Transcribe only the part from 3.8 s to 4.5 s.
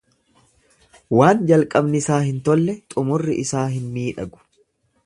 miidhagu.